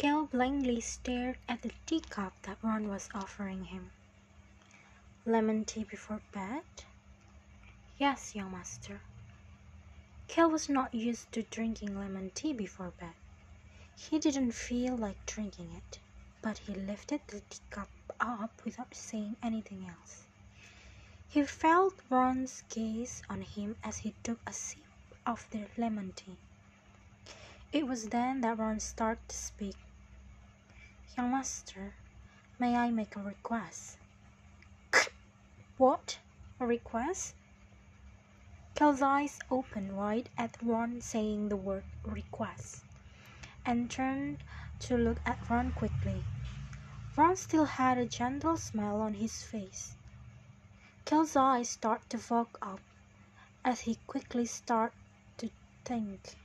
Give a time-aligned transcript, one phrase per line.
[0.00, 3.90] Kel blankly stared at the teacup that Ron was offering him.
[5.26, 6.62] Lemon tea before bed?
[7.98, 9.02] Yes, young master.
[10.26, 13.12] Kel was not used to drinking lemon tea before bed.
[13.94, 15.98] He didn't feel like drinking it,
[16.40, 20.24] but he lifted the teacup up without saying anything else.
[21.28, 24.80] He felt Ron's gaze on him as he took a sip
[25.26, 26.38] of the lemon tea.
[27.70, 29.76] It was then that Ron started to speak.
[31.16, 31.96] Young master,
[32.58, 33.98] may I make a request?
[35.76, 36.20] What?
[36.60, 37.34] A request?
[38.76, 42.84] Kel's eyes opened wide at Ron saying the word request
[43.64, 44.44] and turned
[44.80, 46.26] to look at Ron quickly.
[47.16, 49.96] Ron still had a gentle smile on his face.
[51.04, 52.82] Kel's eyes started to fog up
[53.64, 54.94] as he quickly started
[55.38, 55.50] to
[55.84, 56.39] think.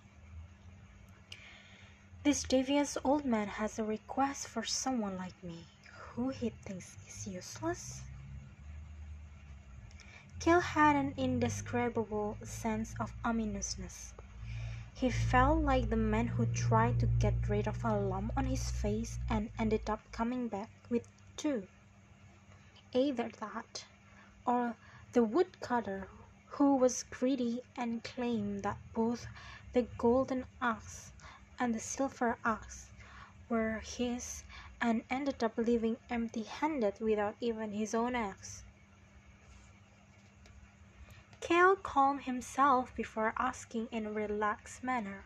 [2.25, 7.27] This devious old man has a request for someone like me, who he thinks is
[7.27, 8.01] useless.
[10.39, 14.15] Kel had an indescribable sense of ominousness.
[14.95, 18.71] He felt like the man who tried to get rid of a lump on his
[18.71, 21.67] face and ended up coming back with two.
[22.91, 23.85] Either that,
[24.47, 24.75] or
[25.13, 26.07] the woodcutter
[26.57, 29.27] who was greedy and claimed that both
[29.73, 31.11] the golden axe
[31.59, 32.89] and the silver axe
[33.49, 34.43] were his
[34.81, 38.63] and ended up leaving empty handed without even his own axe.
[41.41, 45.25] Kel calmed himself before asking in a relaxed manner.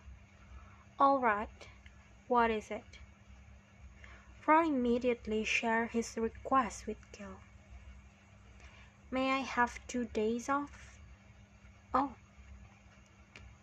[1.00, 1.68] All right,
[2.28, 3.00] what is it?
[4.46, 7.40] Ron immediately shared his request with Kel.
[9.12, 11.00] May I have two days off?
[11.94, 12.16] Oh.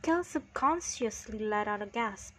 [0.03, 2.36] Kel subconsciously let out a gasp.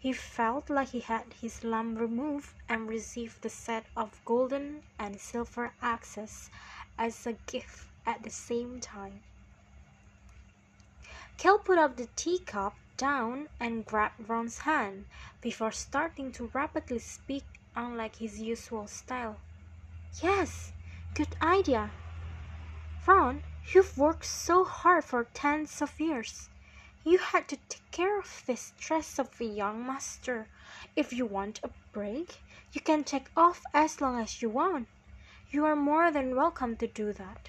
[0.00, 5.20] He felt like he had his lump removed and received the set of golden and
[5.20, 6.48] silver axes
[6.96, 9.20] as a gift at the same time.
[11.36, 15.04] Kel put up the teacup down and grabbed Ron's hand
[15.42, 17.44] before starting to rapidly speak
[17.76, 19.36] unlike his usual style.
[20.22, 20.72] Yes,
[21.12, 21.90] good idea.
[23.06, 23.42] Ron,
[23.74, 26.48] you've worked so hard for tens of years.
[27.02, 30.48] You had to take care of the stress of a young master.
[30.94, 34.86] If you want a break, you can take off as long as you want.
[35.50, 37.48] You are more than welcome to do that.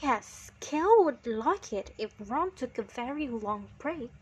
[0.00, 4.12] Yes, Kel would like it if Ron took a very long break.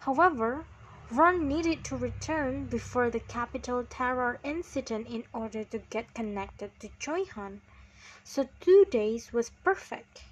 [0.00, 0.64] However,
[1.10, 6.88] Ron needed to return before the Capital Terror incident in order to get connected to
[6.98, 7.60] Choi Han,
[8.24, 10.22] so two days was perfect.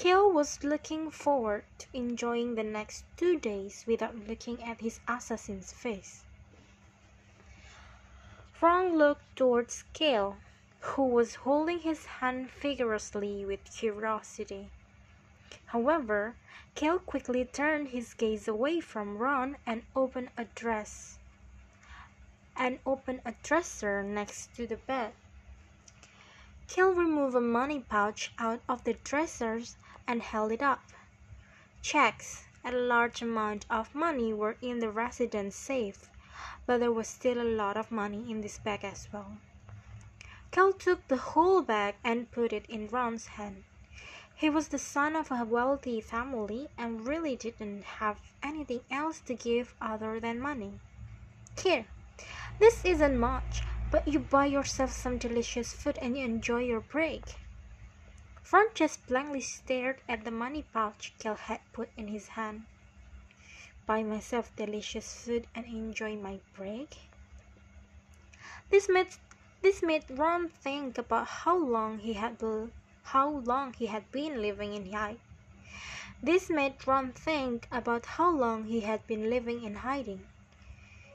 [0.00, 5.72] Kel was looking forward to enjoying the next two days without looking at his assassin's
[5.72, 6.22] face.
[8.60, 10.36] Ron looked towards Kel
[10.78, 14.70] who was holding his hand vigorously with curiosity.
[15.66, 16.36] However,
[16.76, 21.18] Kel quickly turned his gaze away from Ron and opened a dress
[22.56, 25.12] and opened a dresser next to the bed.
[26.68, 29.76] Kel removed a money pouch out of the dressers
[30.08, 30.82] and held it up.
[31.82, 36.10] Checks, and a large amount of money were in the residence safe,
[36.66, 39.36] but there was still a lot of money in this bag as well.
[40.50, 43.64] Kel took the whole bag and put it in Ron's hand.
[44.34, 49.34] He was the son of a wealthy family and really didn't have anything else to
[49.34, 50.80] give other than money.
[51.62, 51.86] Here,
[52.58, 57.22] this isn't much, but you buy yourself some delicious food and you enjoy your break.
[58.50, 62.64] Ron just blankly stared at the money pouch Kel had put in his hand.
[63.84, 66.96] Buy myself delicious food and enjoy my break?
[68.70, 69.08] This made
[69.60, 72.72] this made Ron think about how long he had been,
[73.02, 75.20] how long he had been living in hiding.
[76.22, 80.26] This made Ron think about how long he had been living in hiding.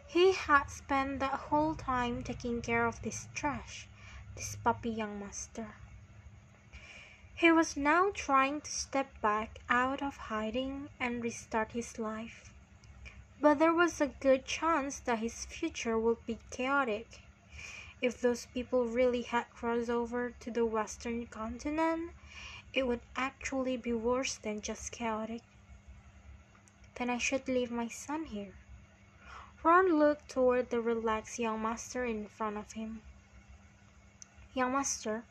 [0.06, 3.88] He had spent that whole time taking care of this trash,
[4.36, 5.74] this puppy young master.
[7.36, 12.54] He was now trying to step back out of hiding and restart his life.
[13.42, 17.20] But there was a good chance that his future would be chaotic.
[18.02, 22.12] If those people really had crossed over to the western continent,
[22.74, 25.42] it would actually be worse than just chaotic.
[26.96, 28.54] Then I should leave my son here.
[29.64, 33.02] Ron looked toward the relaxed young master in front of him.
[34.54, 35.24] Young master,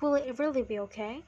[0.00, 1.22] will it really be okay?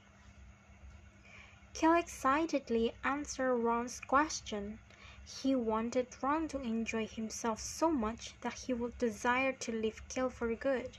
[1.73, 4.79] Kel excitedly answered Ron's question.
[5.23, 10.29] He wanted Ron to enjoy himself so much that he would desire to leave Kale
[10.29, 10.97] for good.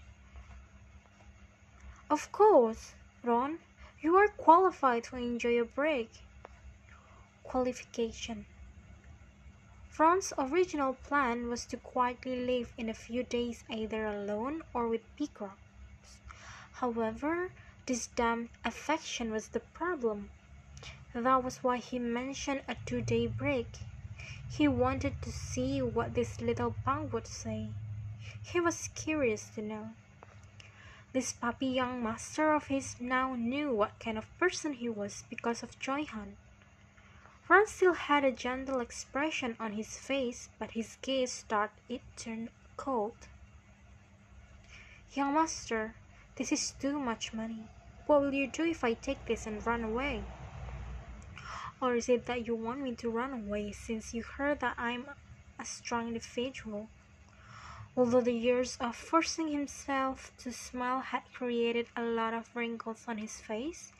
[2.10, 3.58] Of course, Ron,
[4.00, 6.10] you are qualified to enjoy a break.
[7.42, 8.46] Qualification
[9.98, 15.02] Ron's original plan was to quietly live in a few days either alone or with
[15.16, 15.67] Beacrox.
[16.80, 17.50] However,
[17.86, 20.30] this damned affection was the problem.
[21.12, 23.78] That was why he mentioned a two day break.
[24.48, 27.70] He wanted to see what this little punk would say.
[28.40, 29.90] He was curious to know.
[31.12, 35.64] This puppy young master of his now knew what kind of person he was because
[35.64, 36.36] of Choi Han.
[37.48, 42.50] Ron still had a gentle expression on his face, but his gaze started it turned
[42.76, 43.26] cold.
[45.12, 45.94] Young master,
[46.38, 47.64] this is too much money.
[48.06, 50.22] What will you do if I take this and run away?
[51.82, 55.06] Or is it that you want me to run away since you heard that I'm
[55.58, 56.88] a strong individual?
[57.96, 63.18] Although the years of forcing himself to smile had created a lot of wrinkles on
[63.18, 63.92] his face,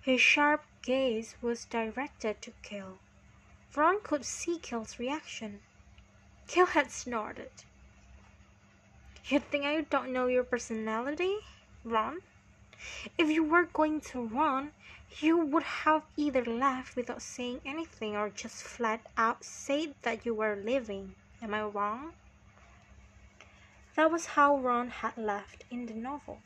[0.00, 2.98] his sharp gaze was directed to Cale.
[3.76, 5.60] Ron could see Cale's reaction.
[6.48, 7.52] Cale had snorted.
[9.26, 11.36] You think I don't know your personality,
[11.84, 12.22] Ron?
[13.16, 14.72] If you were going to run,
[15.20, 20.34] you would have either laughed without saying anything or just flat out said that you
[20.34, 21.14] were leaving.
[21.40, 22.12] Am I wrong?
[23.96, 26.40] That was how Ron had left in the novel.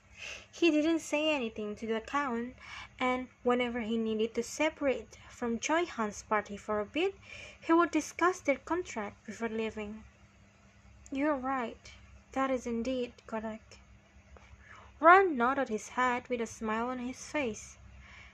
[0.51, 2.55] He didn't say anything to the Count,
[3.01, 7.15] and whenever he needed to separate from Choi Han's party for a bit,
[7.61, 10.05] he would discuss their contract before leaving.
[11.11, 11.91] You're right.
[12.33, 13.79] That is indeed correct.
[15.03, 17.77] Ron nodded his head with a smile on his face.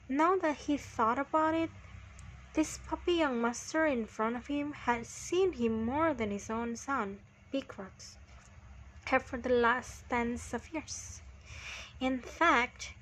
[0.07, 1.71] Now that he thought about it,
[2.53, 6.77] this puppy young master in front of him had seen him more than his own
[6.77, 7.21] son,
[7.51, 8.19] Beacrox,
[9.07, 11.23] had for the last tens of years.
[12.01, 12.93] In fact,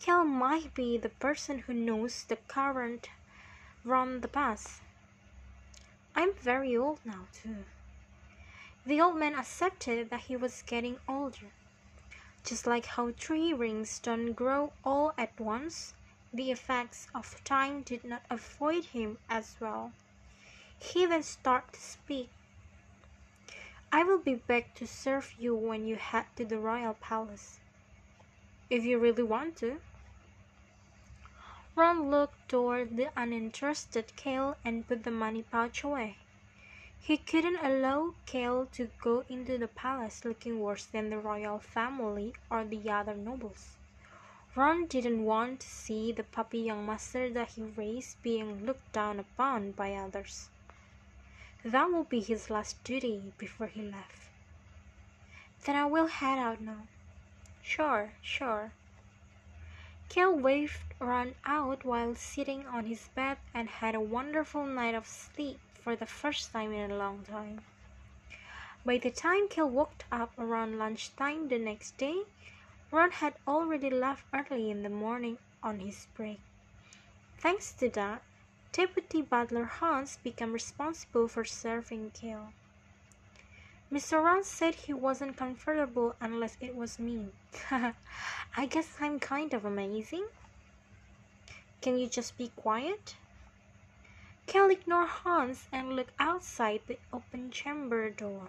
[0.00, 3.10] Kale might be the person who knows the current
[3.86, 4.80] from the past.
[6.16, 7.64] I'm very old now, too.
[8.84, 11.52] The old man accepted that he was getting older.
[12.44, 15.94] Just like how tree rings don't grow all at once,
[16.32, 19.92] the effects of time did not avoid him as well.
[20.78, 22.28] He then started to speak.
[23.90, 27.60] I will be back to serve you when you head to the royal palace
[28.68, 29.80] if you really want to.
[31.76, 36.18] Ron looked toward the uninterested Kale and put the money pouch away.
[37.06, 42.32] He couldn't allow Kale to go into the palace looking worse than the royal family
[42.50, 43.76] or the other nobles.
[44.56, 49.20] Ron didn't want to see the puppy young master that he raised being looked down
[49.20, 50.48] upon by others.
[51.62, 54.30] That would be his last duty before he left.
[55.66, 56.86] Then I will head out now.
[57.60, 58.72] Sure, sure.
[60.08, 65.06] Kale waved Ron out while sitting on his bed and had a wonderful night of
[65.06, 67.60] sleep for the first time in a long time.
[68.86, 72.22] By the time Kale woke up around lunchtime the next day,
[72.90, 76.40] Ron had already left early in the morning on his break.
[77.38, 78.22] Thanks to that,
[78.72, 82.54] Deputy Butler Hans became responsible for serving Kale.
[83.92, 84.24] Mr.
[84.24, 87.28] Ron said he wasn't comfortable unless it was me.
[87.70, 90.26] I guess I'm kind of amazing.
[91.82, 93.16] Can you just be quiet?
[94.46, 98.48] Kale ignored Hans and looked outside the open chamber door.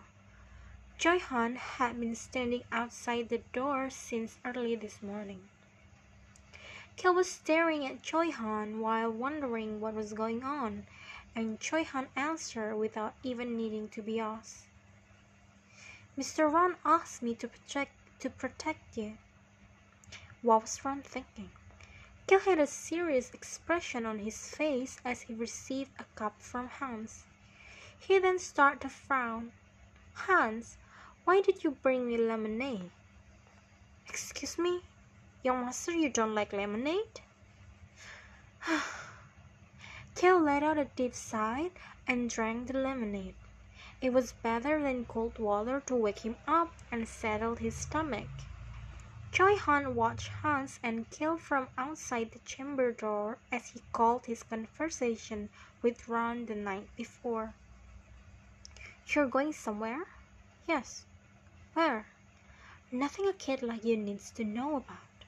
[0.97, 5.47] Choi Han had been standing outside the door since early this morning.
[6.97, 10.85] Kale was staring at Choi Han while wondering what was going on,
[11.33, 14.65] and Choi Han answered without even needing to be asked.
[16.17, 16.51] Mr.
[16.51, 19.17] Ron asked me to protect to protect you.
[20.41, 21.51] What was Ron thinking?
[22.27, 27.25] Kale had a serious expression on his face as he received a cup from Hans.
[27.99, 29.51] He then started to frown.
[30.13, 30.77] Hans,
[31.23, 32.89] why did you bring me lemonade?
[34.07, 34.81] Excuse me?
[35.43, 37.21] Young master, you don't like lemonade?
[40.15, 41.69] Kale let out a deep sigh
[42.07, 43.35] and drank the lemonade.
[44.01, 48.29] It was better than cold water to wake him up and settle his stomach.
[49.35, 54.43] Choi Han watched Hans and Kale from outside the chamber door as he called his
[54.43, 55.49] conversation
[55.81, 57.53] with Ron the night before.
[59.09, 60.05] You're going somewhere?
[60.69, 61.03] Yes.
[61.73, 62.05] Where?
[62.93, 65.25] Nothing a kid like you needs to know about.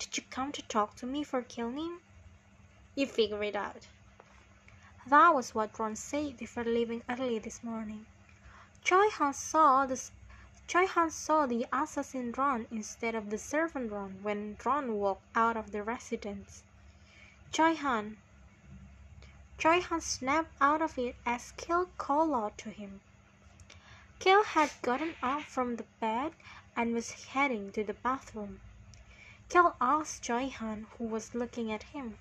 [0.00, 1.98] Did you come to talk to me for killing?
[2.96, 3.86] You figure it out.
[5.06, 8.06] That was what Ron said before leaving early this morning.
[8.82, 10.10] Choi Han saw the
[10.68, 15.56] Choi Han saw the assassin Ron instead of the servant Ron when Ron walked out
[15.56, 16.62] of the residence.
[17.50, 18.18] Choi Han.
[19.56, 23.00] Choi Han snapped out of it as Kale called out to him.
[24.18, 26.34] Kale had gotten up from the bed
[26.76, 28.60] and was heading to the bathroom.
[29.48, 32.18] Kale asked Choi Han, who was looking at him.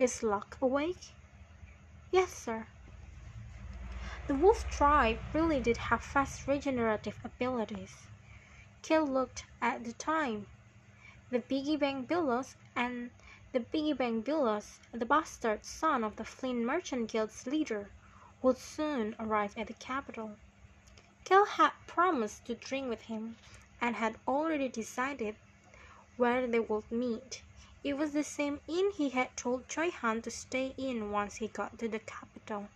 [0.00, 1.14] Is Locke awake?
[2.10, 2.66] Yes, sir.
[4.28, 8.06] The wolf tribe really did have fast regenerative abilities.
[8.80, 10.46] Kale looked at the time.
[11.32, 13.10] The Biggie Bang Billos and
[13.50, 17.90] the Biggie Bang Billos, the bastard son of the Flynn Merchant Guild's leader,
[18.42, 20.36] would soon arrive at the capital.
[21.24, 23.38] Kale had promised to drink with him
[23.80, 25.34] and had already decided
[26.16, 27.42] where they would meet.
[27.82, 31.48] It was the same inn he had told Choi Han to stay in once he
[31.48, 32.68] got to the capital.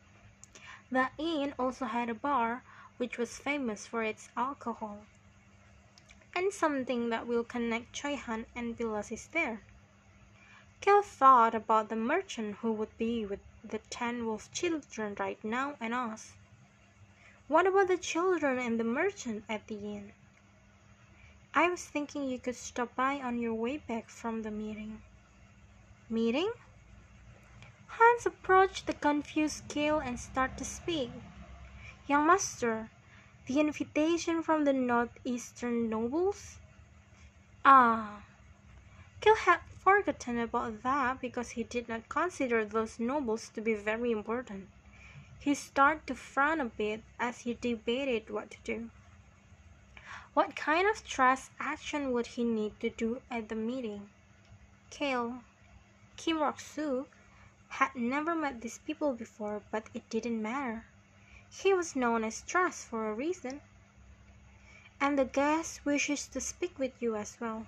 [0.91, 2.63] The inn also had a bar
[2.97, 5.01] which was famous for its alcohol.
[6.35, 9.63] And something that will connect Choi Han and Billos is there.
[10.81, 15.75] Kale thought about the merchant who would be with the ten wolf children right now
[15.81, 16.35] and asked,
[17.49, 20.13] What about the children and the merchant at the inn?
[21.53, 25.03] I was thinking you could stop by on your way back from the meeting.
[26.09, 26.53] Meeting?
[27.89, 31.11] Hans approached the confused Kale and started to speak.
[32.07, 32.91] Young master,
[33.47, 36.59] the invitation from the northeastern nobles?
[37.65, 38.23] Ah.
[39.21, 44.11] Kale had forgotten about that because he did not consider those nobles to be very
[44.11, 44.69] important.
[45.39, 48.91] He started to frown a bit as he debated what to do.
[50.35, 54.11] What kind of trust action would he need to do at the meeting?
[54.91, 55.43] Kale,
[56.17, 57.07] Kim Rok-soo,
[57.69, 60.85] had never met these people before, but it didn't matter.
[61.51, 63.61] He was known as Trust for a reason.
[65.01, 67.67] And the guest wishes to speak with you as well.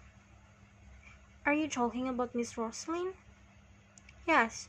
[1.46, 3.14] Are you talking about Miss Rosalind?
[4.26, 4.68] Yes,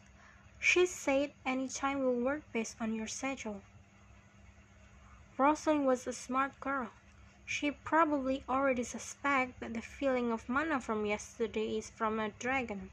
[0.59, 3.61] she said any time will work based on your schedule.
[5.37, 6.89] Rosalind was a smart girl.
[7.45, 12.91] She probably already suspects that the feeling of mana from yesterday is from a dragon.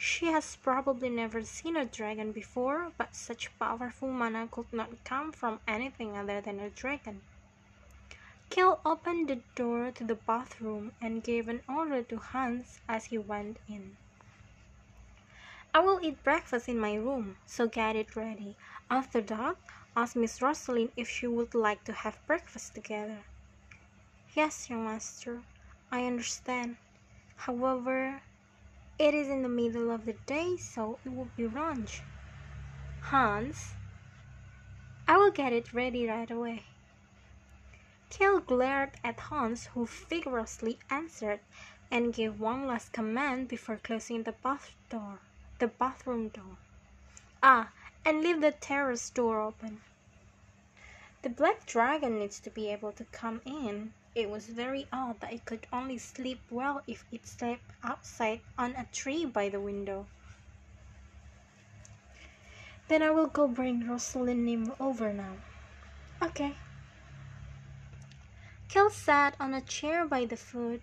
[0.00, 5.32] She has probably never seen a dragon before, but such powerful mana could not come
[5.32, 7.20] from anything other than a dragon.
[8.48, 13.18] Kale opened the door to the bathroom and gave an order to Hans as he
[13.18, 13.96] went in.
[15.74, 18.56] I will eat breakfast in my room, so get it ready.
[18.88, 19.56] After that,
[19.96, 23.24] ask Miss Rosalind if she would like to have breakfast together.
[24.34, 25.42] Yes, young master,
[25.90, 26.76] I understand.
[27.36, 28.22] However,
[28.98, 32.02] it is in the middle of the day, so it will be lunch.
[33.02, 33.74] Hans,
[35.06, 36.64] I will get it ready right away.
[38.10, 41.40] Kale glared at Hans, who vigorously answered
[41.90, 45.20] and gave one last command before closing the bath door,
[45.58, 46.56] the bathroom door.
[47.42, 47.70] Ah,
[48.04, 49.80] and leave the terrace door open.
[51.22, 53.92] The black dragon needs to be able to come in.
[54.14, 58.72] It was very odd that it could only sleep well if it slept outside on
[58.72, 60.06] a tree by the window.
[62.88, 65.36] Then I will go bring Rosalind over now.
[66.22, 66.54] Okay.
[68.68, 70.82] Kale sat on a chair by the food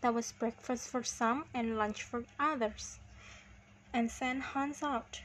[0.00, 2.98] that was breakfast for some and lunch for others,
[3.92, 5.22] and sent Hans out.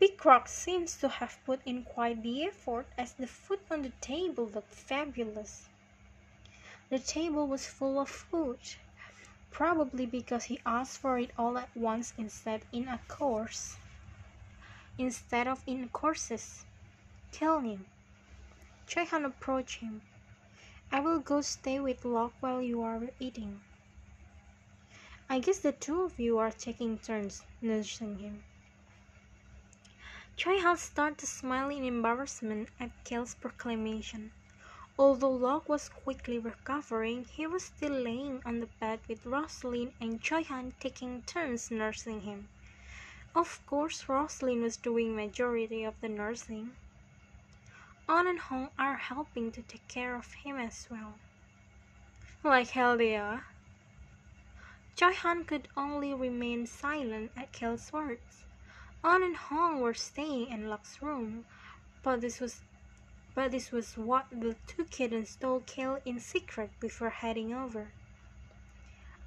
[0.00, 4.46] Beacrox seems to have put in quite the effort as the food on the table
[4.46, 5.68] looked fabulous.
[6.88, 8.60] The table was full of food,
[9.50, 13.76] probably because he asked for it all at once instead in a course.
[14.98, 16.64] Instead of in courses.
[17.32, 17.86] Kill him.
[18.86, 20.02] Choi Han approached him.
[20.92, 23.60] I will go stay with Locke while you are eating.
[25.28, 28.44] I guess the two of you are taking turns nursing him.
[30.38, 34.30] Choi Han started smile in embarrassment at Kale's proclamation.
[34.96, 40.22] Although Locke was quickly recovering, he was still laying on the bed with Rosalind and
[40.22, 42.46] Choi Han taking turns nursing him.
[43.34, 46.70] Of course, Rosalind was doing majority of the nursing.
[48.08, 51.14] On and Hong are helping to take care of him as well.
[52.44, 53.44] Like hell they are.
[54.94, 58.44] Choi Han could only remain silent at Kale's words.
[59.04, 61.44] On and Hong were staying in Locke's room,
[62.02, 62.62] but this was
[63.34, 67.92] but this was what the two kittens told Kale in secret before heading over.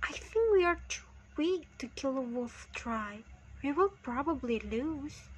[0.03, 1.05] I think we are too
[1.37, 3.23] weak to kill a wolf tribe,
[3.63, 5.29] we will probably lose.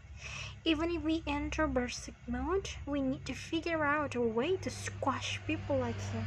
[0.65, 5.39] Even if we enter Berserk mode, we need to figure out a way to squash
[5.45, 6.25] people like him.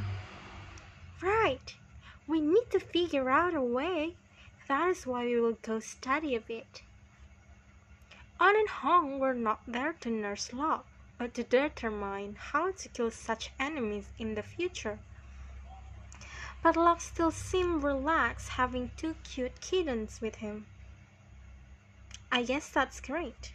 [1.20, 1.74] Right!
[2.26, 4.14] We need to figure out a way.
[4.68, 6.82] That is why we will go study a bit.
[8.38, 13.10] On and Hong were not there to nurse Locke, but to determine how to kill
[13.10, 14.98] such enemies in the future.
[16.62, 20.66] But Locke still seemed relaxed having two cute kittens with him.
[22.30, 23.54] I guess that's great.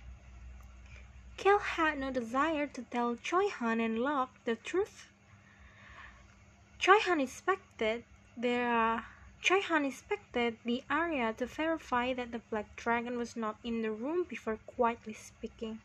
[1.38, 5.10] Kel had no desire to tell Choi Han and Locke the truth.
[6.80, 8.04] Choi Han inspected
[8.36, 9.06] their
[9.42, 13.82] uh, Choi Han inspected the area to verify that the black dragon was not in
[13.82, 15.80] the room before quietly speaking.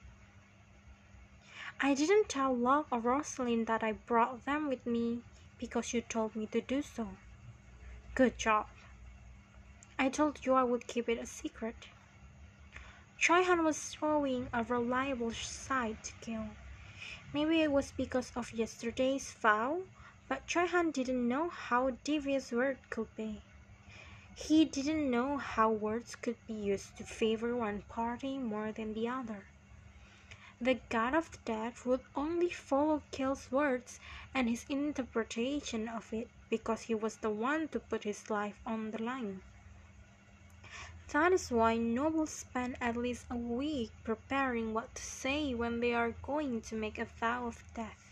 [1.81, 5.21] I didn't tell Locke or Rosalind that I brought them with me
[5.59, 7.09] because you told me to do so.
[8.15, 8.67] Good job.
[9.99, 11.89] I told you I would keep it a secret.
[13.19, 16.47] Choi Han was showing a reliable side to Gil.
[17.33, 19.81] Maybe it was because of yesterday's vow,
[20.29, 23.41] but Choi didn't know how devious words could be.
[24.35, 29.09] He didn't know how words could be used to favor one party more than the
[29.09, 29.47] other.
[30.61, 34.01] The god of death would only follow Gil's words
[34.35, 38.91] and his interpretation of it because he was the one to put his life on
[38.91, 39.43] the line.
[41.13, 45.95] That is why nobles spend at least a week preparing what to say when they
[45.95, 48.06] are going to make a vow of death.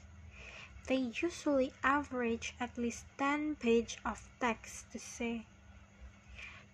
[0.87, 5.47] They usually average at least 10 pages of text to say.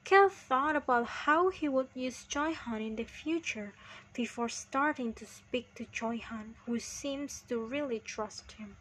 [0.03, 3.73] Kel thought about how he would use Choi Han in the future
[4.13, 8.77] before starting to speak to Choi Han, who seems to really trust him.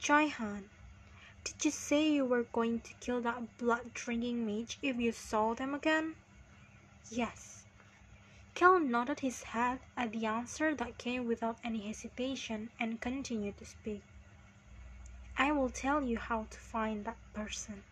[0.00, 0.70] Choi Han,
[1.44, 5.54] did you say you were going to kill that blood drinking mage if you saw
[5.54, 6.16] them again?
[7.12, 7.66] Yes.
[8.54, 13.64] Kel nodded his head at the answer that came without any hesitation and continued to
[13.64, 14.02] speak.
[15.38, 17.82] I will tell you how to find that person.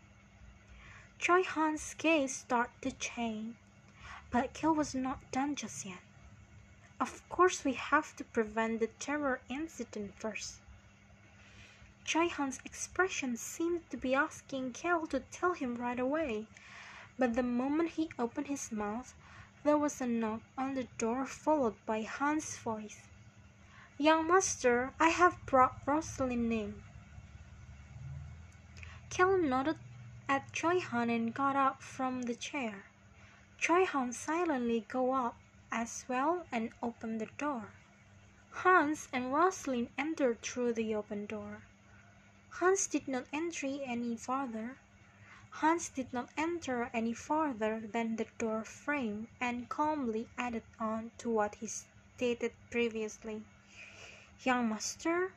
[1.18, 3.57] Choi Han's gaze started to change,
[4.30, 5.98] but Kel was not done just yet.
[7.00, 10.54] Of course, we have to prevent the terror incident first.
[12.04, 16.46] Choi Han's expression seemed to be asking Kel to tell him right away,
[17.18, 19.14] but the moment he opened his mouth,
[19.64, 23.00] there was a knock on the door followed by Han's voice.
[23.98, 26.84] Young master, I have brought Rosalind in.
[29.16, 29.79] Kel nodded
[30.29, 32.87] at Choi Han and got up from the chair.
[33.59, 35.37] Choi Han silently go up
[35.70, 37.68] as well and opened the door.
[38.50, 41.62] Hans and Rosalind entered through the open door.
[42.59, 44.79] Hans did not enter any farther.
[45.62, 51.31] Hans did not enter any farther than the door frame and calmly added on to
[51.31, 53.44] what he stated previously.
[54.42, 55.35] Young master,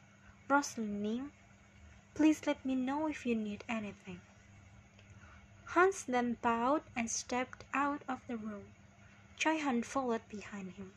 [0.50, 1.30] Rosalind
[2.18, 4.20] please let me know if you need anything.
[5.66, 8.64] Hans then bowed and stepped out of the room.
[9.38, 10.94] Choi Han followed behind him.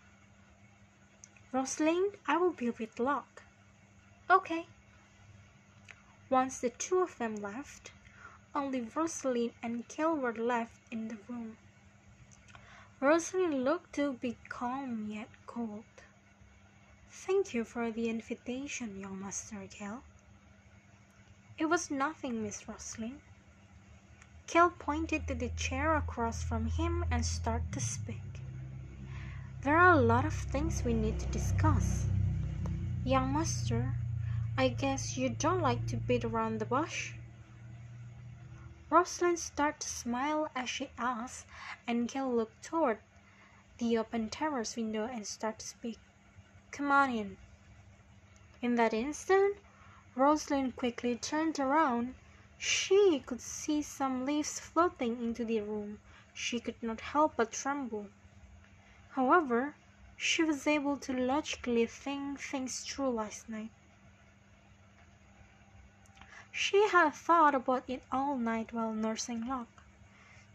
[1.53, 3.43] Rosalind, I will be with Locke.
[4.31, 4.65] Okay.
[6.31, 7.91] Once the two of them left,
[8.55, 11.59] only Rosalind and Kel were left in the room.
[12.99, 15.85] Rosalind looked to be calm yet cold.
[17.11, 20.03] Thank you for the invitation, young Master Kel.
[21.61, 23.21] It was nothing, Miss Rosalind.
[24.47, 28.41] Kel pointed to the chair across from him and started to speak.
[29.61, 32.07] There are a lot of things we need to discuss.
[33.05, 33.93] Young Master,
[34.57, 37.13] I guess you don't like to beat around the bush?
[38.89, 41.45] Rosalind started to smile as she asked,
[41.87, 43.01] and Kel looked toward
[43.77, 45.99] the open terrace window and started to speak.
[46.73, 47.37] Come on in.
[48.63, 49.59] In that instant,
[50.17, 52.15] Rosalind quickly turned around.
[52.59, 56.01] She could see some leaves floating into the room.
[56.35, 58.09] She could not help but tremble.
[59.11, 59.75] However,
[60.17, 63.71] she was able to logically think things through last night.
[66.53, 69.83] She had thought about it all night while nursing Locke.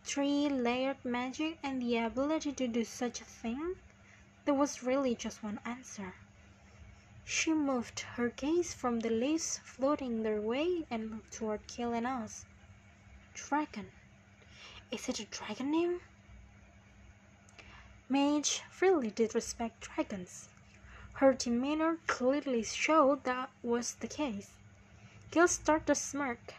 [0.04, 3.76] Three layered magic and the ability to do such a thing?
[4.44, 6.14] There was really just one answer.
[7.28, 12.46] She moved her gaze from the leaves floating their way and looked toward and us.
[13.34, 13.92] Dragon.
[14.92, 16.02] Is it a dragon name?
[18.08, 20.50] Mage really did respect dragons.
[21.14, 24.52] Her demeanor clearly showed that was the case.
[25.32, 26.54] Gil started to smirk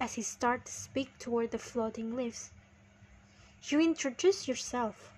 [0.00, 2.50] as he started to speak toward the floating leaves.
[3.62, 5.12] You introduce yourself.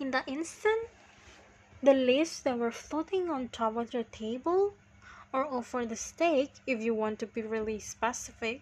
[0.00, 0.88] In the instant,
[1.82, 4.74] the leaves that were floating on top of the table,
[5.32, 8.60] or over the steak if you want to be really specific,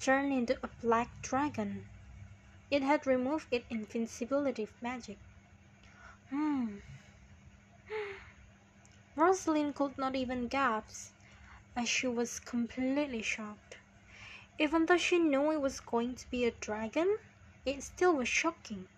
[0.00, 1.86] turned into a black dragon.
[2.70, 5.18] It had removed its invincibility magic.
[6.30, 6.78] Hmm.
[9.16, 11.12] Rosalind could not even gasp,
[11.76, 13.76] as she was completely shocked.
[14.58, 17.18] Even though she knew it was going to be a dragon,
[17.64, 18.88] it still was shocking.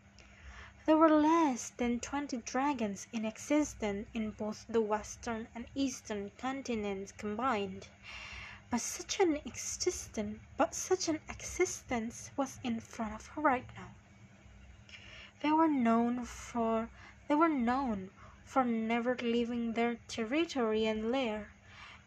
[0.86, 7.10] There were less than twenty dragons in existence in both the western and eastern continents
[7.10, 7.88] combined.
[8.70, 13.88] But such an existence, but such an existence was in front of her right now.
[15.40, 16.88] They were known for
[17.26, 18.10] they were known
[18.44, 21.48] for never leaving their territory and lair,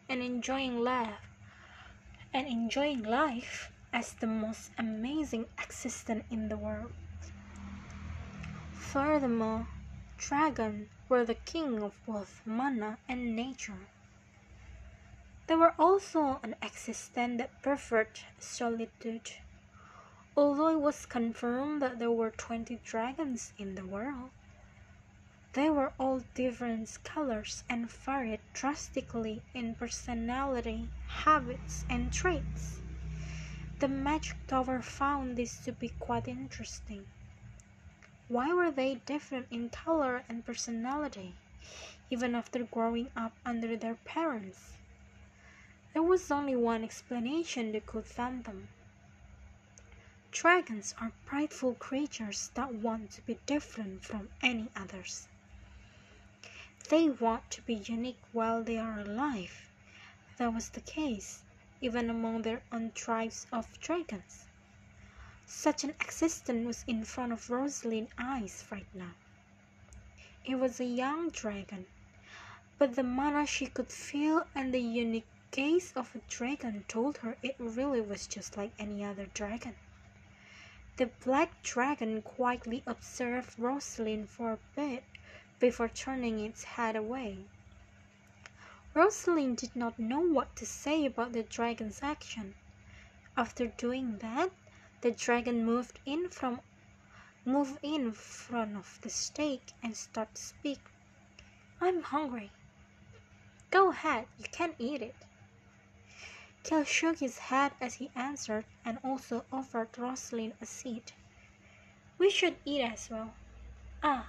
[0.08, 1.20] and enjoying life
[2.32, 6.92] and enjoying life as the most amazing existence in the world.
[8.92, 9.68] Furthermore,
[10.18, 13.86] dragons were the king of both mana and nature.
[15.46, 19.30] They were also an existence that preferred solitude,
[20.36, 24.32] although it was confirmed that there were twenty dragons in the world.
[25.52, 32.80] They were all different colors and varied drastically in personality, habits, and traits.
[33.78, 37.06] The Magic Tower found this to be quite interesting.
[38.30, 41.34] Why were they different in color and personality,
[42.10, 44.74] even after growing up under their parents?
[45.94, 48.68] There was only one explanation that could fathom.
[50.30, 55.26] Dragons are prideful creatures that want to be different from any others.
[56.88, 59.72] They want to be unique while they are alive.
[60.36, 61.42] That was the case
[61.80, 64.46] even among their own tribes of dragons.
[65.52, 69.14] Such an existence was in front of Rosalind's eyes right now.
[70.44, 71.86] It was a young dragon,
[72.78, 77.36] but the mana she could feel and the unique gaze of a dragon told her
[77.42, 79.74] it really was just like any other dragon.
[80.98, 85.02] The black dragon quietly observed Rosalind for a bit
[85.58, 87.38] before turning its head away.
[88.94, 92.54] Rosalind did not know what to say about the dragon's action.
[93.36, 94.52] After doing that,
[95.00, 96.60] the dragon moved in from
[97.44, 100.80] moved in front of the steak and started to speak.
[101.80, 102.50] I'm hungry.
[103.70, 105.16] Go ahead, you can eat it.
[106.62, 111.14] Kel shook his head as he answered and also offered Rosalind a seat.
[112.18, 113.34] We should eat as well.
[114.02, 114.26] Ah,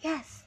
[0.00, 0.44] Yes.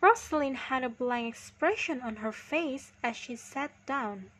[0.00, 4.30] Rosalind had a blank expression on her face as she sat down.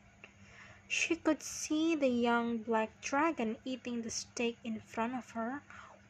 [0.87, 5.63] She could see the young black dragon eating the steak in front of her,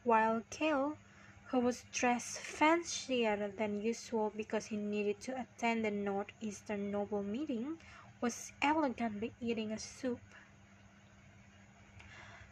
[0.04, 0.98] while Cale,
[1.46, 7.78] who was dressed fancier than usual because he needed to attend the Northeastern Noble meeting,
[8.20, 10.20] was elegantly eating a soup.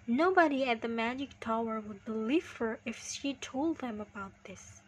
[0.06, 4.80] Nobody at the Magic Tower would believe her if she told them about this.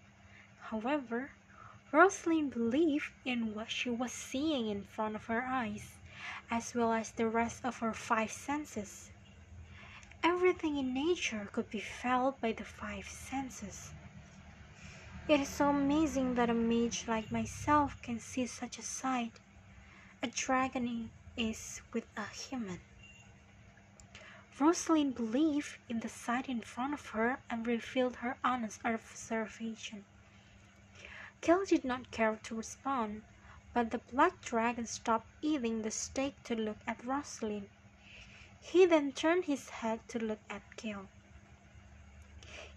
[0.60, 1.32] However,
[1.92, 5.95] Rosalind believed in what she was seeing in front of her eyes,
[6.50, 9.10] as well as the rest of her five senses.
[10.22, 13.92] Everything in nature could be felt by the five senses.
[15.28, 19.40] It is so amazing that a mage like myself can see such a sight.
[20.22, 22.80] A dragon is with a human.
[24.58, 30.04] Rosalind believed in the sight in front of her and revealed her honest observation.
[31.40, 33.22] Kel did not care to respond,
[33.76, 37.68] but the black dragon stopped eating the steak to look at Rosalind.
[38.62, 41.08] He then turned his head to look at Kel.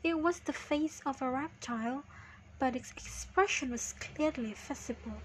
[0.04, 2.04] It was the face of a reptile,
[2.60, 5.22] but its expression was clearly visible.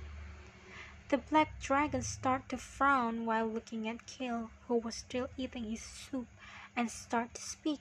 [1.08, 5.82] The black dragon started to frown while looking at Kel, who was still eating his
[5.82, 6.28] soup
[6.76, 7.80] and start to speak.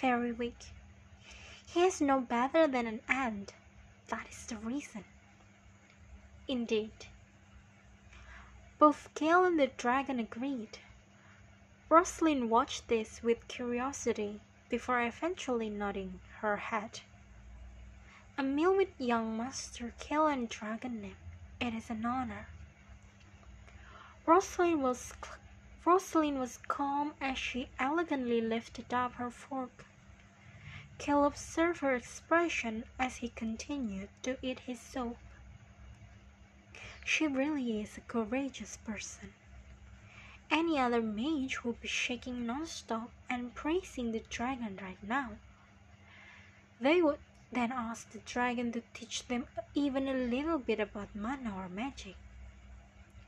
[0.00, 0.72] Very weak.
[1.64, 3.54] He is no better than an ant.
[4.08, 5.04] That is the reason.
[6.48, 7.06] Indeed.
[8.78, 10.78] Both Cale and the dragon agreed.
[11.88, 17.00] Rosalind watched this with curiosity before eventually nodding her head.
[18.36, 21.14] A meal with young Master Cale and Dragon.
[21.60, 22.48] It is an honor.
[24.26, 25.12] Rosalind was
[25.84, 29.84] Rosalind was calm as she elegantly lifted up her fork.
[30.98, 35.16] Cale observed her expression as he continued to eat his soup.
[37.04, 39.34] She really is a courageous person.
[40.50, 45.32] Any other mage would be shaking non-stop and praising the dragon right now.
[46.80, 47.18] They would
[47.50, 52.16] then ask the dragon to teach them even a little bit about mana or magic.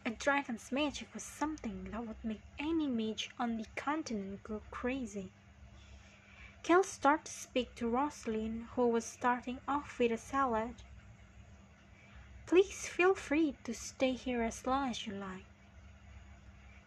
[0.06, 5.30] A dragon's magic was something that would make any mage on the continent go crazy.
[6.62, 10.74] Kel started to speak to Rosalind, who was starting off with a salad.
[12.46, 15.46] Please feel free to stay here as long as you like.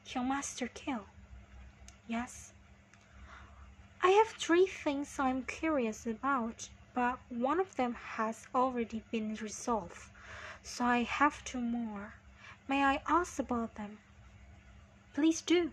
[0.05, 1.05] Young Master Kel.
[2.07, 2.53] Yes.
[4.01, 10.11] I have three things I'm curious about, but one of them has already been resolved,
[10.63, 12.13] so I have two more.
[12.67, 13.97] May I ask about them?
[15.13, 15.71] Please do.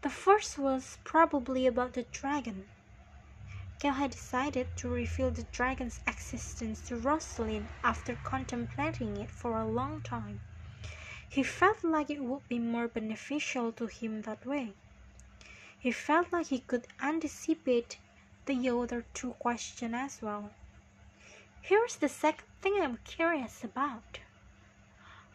[0.00, 2.66] The first was probably about the dragon.
[3.78, 9.68] Kel had decided to reveal the dragon's existence to Rosalind after contemplating it for a
[9.68, 10.40] long time.
[11.28, 14.72] He felt like it would be more beneficial to him that way.
[15.78, 17.98] He felt like he could anticipate
[18.46, 20.50] the other two questions as well.
[21.62, 24.18] Here's the second thing I'm curious about.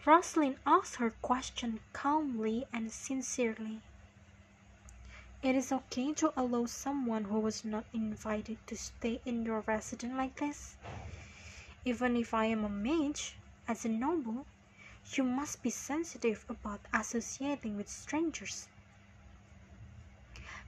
[0.05, 3.79] Rosalind asked her question calmly and sincerely.
[5.43, 10.13] It is okay to allow someone who was not invited to stay in your residence
[10.15, 10.77] like this?
[11.83, 13.35] Even if I am a mage,
[13.67, 14.45] as a noble,
[15.11, 18.69] you must be sensitive about associating with strangers.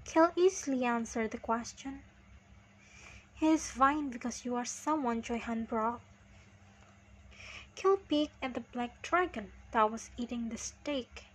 [0.04, 2.04] Kel easily answered the question.
[3.40, 6.02] It is fine because you are someone Choi Han brought.
[7.76, 11.28] Kel peeked at the black dragon that was eating the steak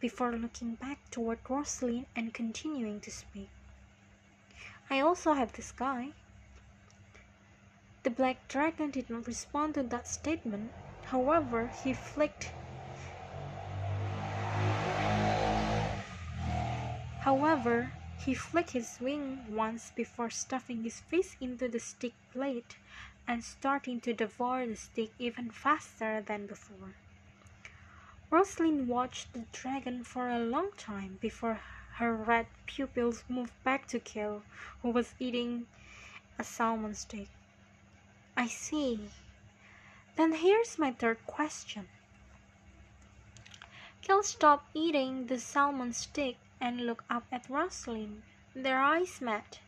[0.00, 3.48] before looking back toward Rosalind and continuing to speak.
[4.88, 6.10] I also have this guy.
[8.02, 10.70] The black dragon did not respond to that statement.
[11.06, 12.52] However, he flicked
[17.26, 17.90] However,
[18.24, 22.76] he flicked his wing once before stuffing his face into the stick plate
[23.26, 26.94] and starting to devour the steak even faster than before.
[28.28, 31.60] Rosalind watched the dragon for a long time before
[31.94, 34.42] her red pupils moved back to Kel,
[34.82, 35.68] who was eating
[36.36, 37.28] a salmon steak.
[38.36, 39.10] I see.
[40.16, 41.88] Then here's my third question.
[44.02, 48.24] Kel stopped eating the salmon steak and looked up at Rosalind.
[48.54, 49.60] Their eyes met,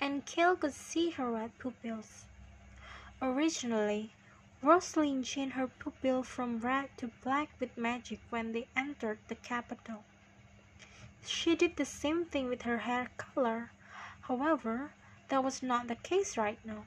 [0.00, 2.24] and Kel could see her red pupils.
[3.20, 4.12] Originally,
[4.60, 10.04] Rosalind changed her pupil from red to black with magic when they entered the capital.
[11.24, 13.70] She did the same thing with her hair color.
[14.22, 14.92] However,
[15.28, 16.86] that was not the case right now.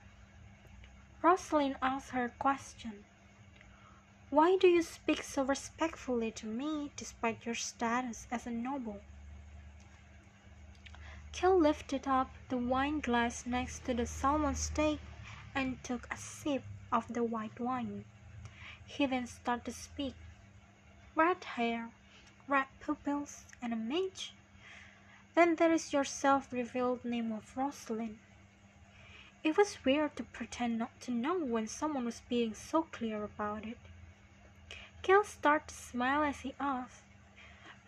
[1.21, 3.05] Rosalind asked her question.
[4.29, 9.01] Why do you speak so respectfully to me despite your status as a noble?
[11.31, 14.99] Kel lifted up the wine glass next to the salmon steak
[15.55, 18.05] and took a sip of the white wine.
[18.85, 20.15] He then started to speak.
[21.15, 21.89] Red hair,
[22.47, 24.33] red pupils, and a mage.
[25.33, 28.17] Then there is your self-revealed name of Rosalind.
[29.43, 33.65] It was weird to pretend not to know when someone was being so clear about
[33.65, 33.77] it.
[35.01, 37.01] Kel started to smile as he asked,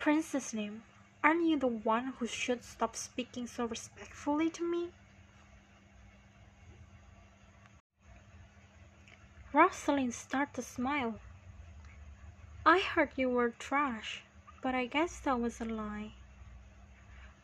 [0.00, 0.82] Princess name,
[1.22, 4.90] aren't you the one who should stop speaking so respectfully to me?
[9.54, 11.20] Rosalind started to smile.
[12.66, 14.24] I heard you were trash,
[14.60, 16.14] but I guess that was a lie.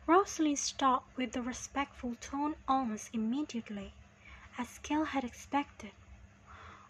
[0.05, 3.93] Rosalind stopped with the respectful tone almost immediately,
[4.57, 5.93] as Kel had expected.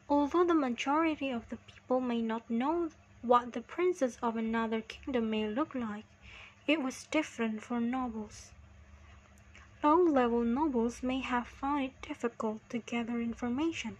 [0.09, 2.89] Although the majority of the people may not know
[3.21, 6.05] what the princess of another kingdom may look like,
[6.65, 8.49] it was different for nobles.
[9.83, 13.97] Low level nobles may have found it difficult to gather information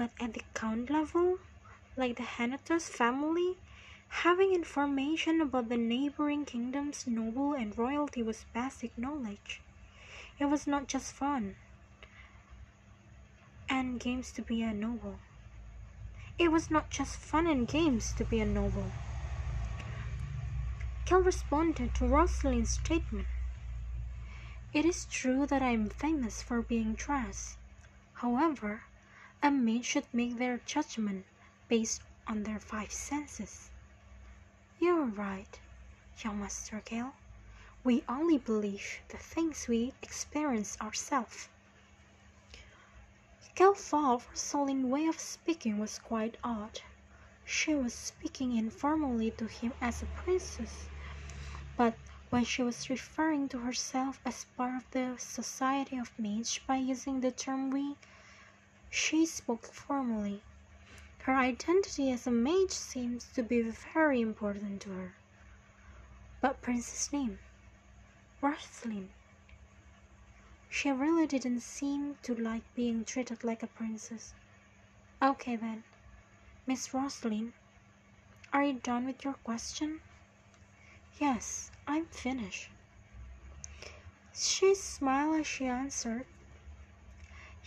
[0.00, 1.36] but at the count level,
[1.94, 3.58] like the Henituse family,
[4.08, 9.60] having information about the neighboring kingdom's noble and royalty was basic knowledge.
[10.38, 11.56] It was not just fun
[13.68, 15.16] and games to be a noble.
[16.38, 18.92] It was not just fun and games to be a noble.
[21.04, 23.26] Kel responded to Rosalind's statement.
[24.72, 27.58] It is true that I am famous for being dressed.
[28.14, 28.80] However,
[29.42, 31.24] a man should make their judgment
[31.68, 33.70] based on their five senses.
[34.78, 35.58] You are right,
[36.22, 37.14] young Master Kel.
[37.82, 41.48] We only believe the things we experience ourselves.
[43.56, 46.80] Thought Rosalind's way of speaking was quite odd.
[47.44, 50.88] She was speaking informally to him as a princess,
[51.76, 51.94] but
[52.30, 57.20] When she was referring to herself as part of the Society of Mage by using
[57.20, 57.96] the term we,
[58.90, 60.42] she spoke formally.
[61.20, 65.14] Her identity as a mage seems to be very important to her.
[66.40, 67.38] But Prince's name?
[68.40, 69.10] Rosalind.
[70.68, 74.34] She really didn't seem to like being treated like a princess.
[75.20, 75.84] Okay then,
[76.66, 77.52] Miss Rosalind,
[78.52, 80.00] are you done with your question?
[81.20, 82.70] Yes, I'm finished.
[84.34, 86.24] She smiled as she answered.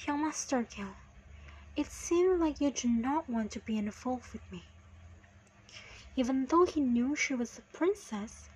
[0.08, 0.96] Young Master Gil,
[1.76, 4.64] it seemed like you did not want to be involved with me.
[6.16, 8.50] Even though he knew she was a princess,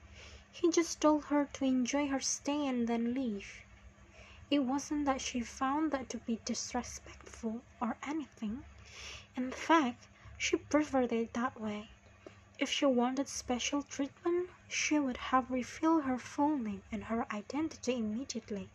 [0.52, 3.62] he just told her to enjoy her stay and then leave.
[4.52, 8.64] It wasn't that she found that to be disrespectful or anything.
[9.36, 11.90] In fact, she preferred it that way.
[12.60, 17.96] If she wanted special treatment, she would have revealed her full name and her identity
[17.96, 18.70] immediately.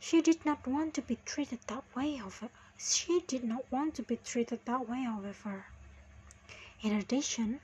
[0.00, 2.50] She did not want to be treated that way, however.
[2.84, 5.66] She did not want to be treated that way, however.
[6.82, 7.60] In addition,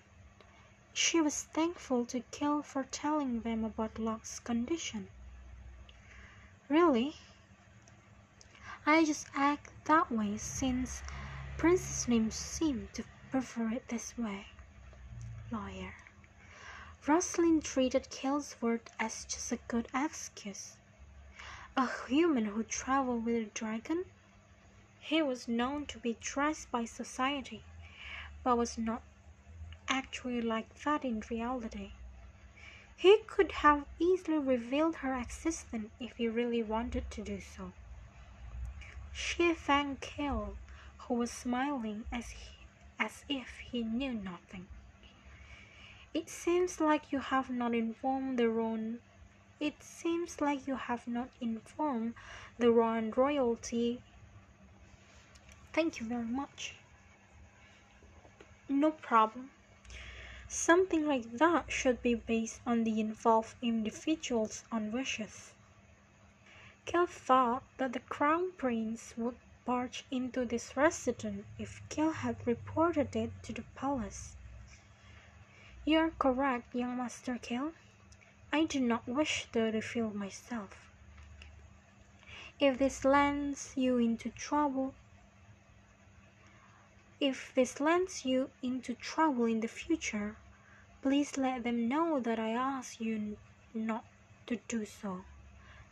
[0.93, 5.09] she was thankful to Gil for telling them about Locke's condition.
[6.69, 7.17] Really?
[8.87, 11.03] I just act that way since
[11.57, 14.47] Prince's name seemed to prefer it this way.
[15.51, 15.95] Lawyer.
[17.09, 20.77] Rosalind treated Gil's word as just a good excuse.
[21.77, 24.05] A human who traveled with a dragon?
[25.01, 27.63] He was known to be dressed by society,
[28.43, 29.03] but was not
[29.89, 31.93] actually like that in reality.
[32.97, 37.73] He could have easily revealed her existence if he really wanted to do so.
[39.13, 40.57] She thanked Gil,
[40.99, 42.51] who was smiling as, he,
[42.99, 44.67] as if he knew nothing.
[46.13, 48.99] It seems like you have not informed the Roan.
[49.61, 52.15] It seems like you have not informed
[52.59, 54.01] the Roan royalty.
[55.79, 56.75] Thank you very much.
[58.69, 59.51] No problem.
[60.49, 65.53] Something like that should be based on the involved individual's own wishes.
[66.85, 73.15] Gil thought that the crown prince would barge into this residence if Gil had reported
[73.15, 74.35] it to the palace.
[75.85, 77.73] You are correct, young Master Gil.
[78.53, 80.91] I do not wish to reveal myself.
[82.59, 84.93] If this lands you into trouble,
[87.21, 90.37] if this lands you into trouble in the future,
[91.03, 93.37] please let them know that I ask you
[93.75, 94.05] not
[94.47, 95.25] to do so.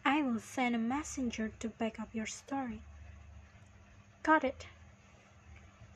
[0.04, 2.80] I will send a messenger to back up your story.
[4.22, 4.68] Got it.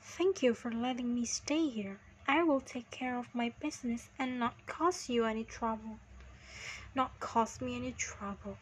[0.03, 2.01] Thank you for letting me stay here.
[2.27, 6.01] I will take care of my business and not cause you any trouble.
[6.93, 8.59] Not cause me any trouble.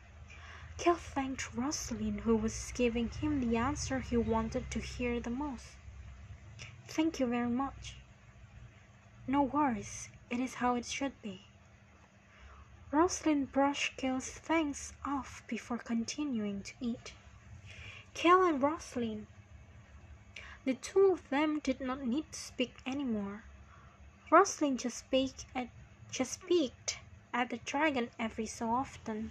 [0.76, 5.77] Gil thanked Rosalind, who was giving him the answer he wanted to hear the most.
[6.88, 7.96] Thank you very much.
[9.27, 11.42] No worries, it is how it should be.
[12.90, 17.12] Rosalind brushed Gil's thanks off before continuing to eat.
[18.14, 19.27] Gil and Rosalind.
[20.64, 23.44] The two of them did not need to speak anymore.
[24.31, 25.68] Rosalind just speak at
[26.11, 27.01] just peeked
[27.35, 29.31] at the dragon every so often.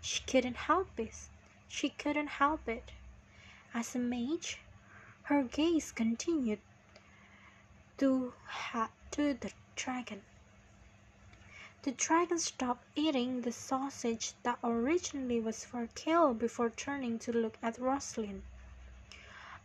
[0.00, 1.28] She couldn't help it.
[1.68, 2.92] She couldn't help it.
[3.74, 4.58] As a mage,
[5.24, 6.60] her gaze continued
[7.98, 8.32] to,
[9.10, 10.22] to the dragon.
[11.82, 17.58] The dragon stopped eating the sausage that originally was for Gil before turning to look
[17.62, 18.42] at Rosalind.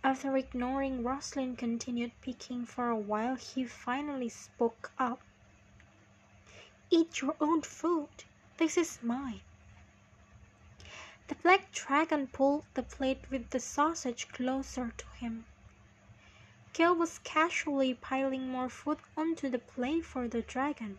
[0.03, 5.21] After ignoring Rosalind continued picking for a while, he finally spoke up.
[6.89, 8.09] Eat your own food.
[8.57, 9.41] This is mine.
[11.29, 15.45] The black dragon pulled the plate with the sausage closer to him.
[16.79, 20.97] Gil was casually piling more food onto the plate for the dragon.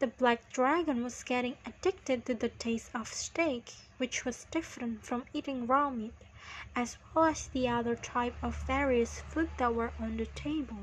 [0.00, 5.24] The black dragon was getting addicted to the taste of steak, which was different from
[5.32, 6.12] eating raw meat,
[6.76, 10.76] as well as the other type of various food that were on the table.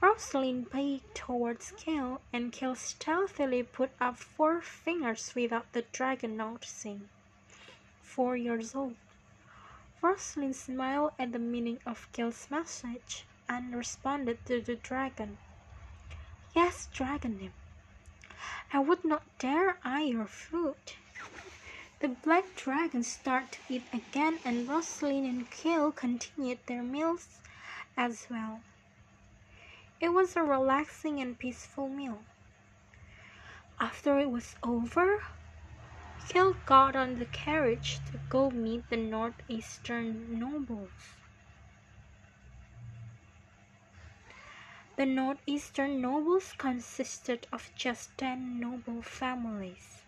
[0.00, 7.08] Rosalind peeked towards Gil, and Gil stealthily put up four fingers without the dragon noticing.
[8.02, 8.96] Four years old.
[10.02, 15.36] Rosalind smiled at the meaning of Gil's message and responded to the dragon.
[16.54, 17.52] Yes, dragon nymph.
[18.72, 20.76] I would not dare eye your food.
[22.00, 27.40] The black dragon started to eat again, and Rosalind and Gil continued their meals
[27.94, 28.62] as well.
[30.00, 32.22] It was a relaxing and peaceful meal.
[33.78, 35.22] After it was over,
[36.28, 40.90] Cale got on the carriage to go meet the northeastern nobles.
[44.96, 50.02] The northeastern nobles consisted of just ten noble families.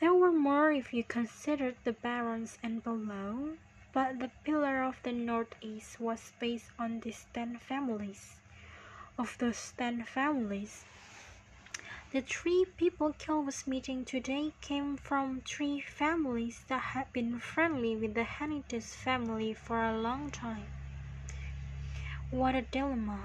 [0.00, 3.56] There were more if you considered the barons and below,
[3.92, 8.36] but the pillar of the northeast was based on these ten families.
[9.18, 10.84] Of those ten families,
[12.14, 17.96] the three people Cale was meeting today came from three families that had been friendly
[17.96, 20.68] with the Henituse family for a long time.
[22.30, 23.18] What a dilemma.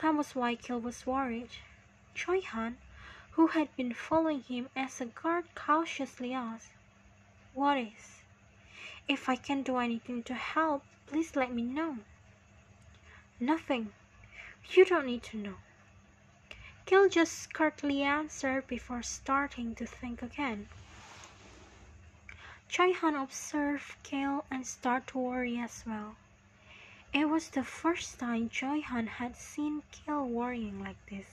[0.00, 1.50] That was why Cale was worried.
[2.14, 2.76] Choi Han,
[3.32, 6.70] who had been following him as a guard, cautiously asked,
[7.52, 8.22] What is?
[9.08, 11.98] If I can do anything to help, please let me know.
[13.40, 13.92] Nothing.
[14.70, 15.56] You don't need to know.
[16.86, 20.68] Cale just curtly answered before starting to think again.
[22.68, 26.16] Choi Han observed Cale and started to worry as well.
[27.14, 31.26] It was the first time Choi Han had seen Cale worrying like this.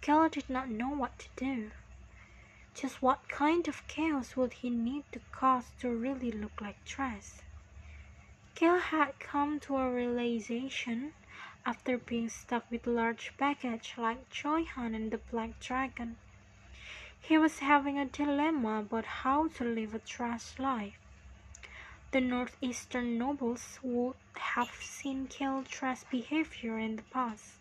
[0.00, 1.72] Cale did not know what to do.
[2.72, 7.42] Just what kind of chaos would he need to cause to really look like Tress?
[8.54, 11.14] Cale had come to a realization
[11.66, 16.16] after being stuck with a large baggage like Choi Han and the Black Dragon.
[17.20, 20.96] He was having a dilemma about how to live a Tress life.
[22.12, 27.54] The northeastern nobles would have seen Cale Tress behavior in the past.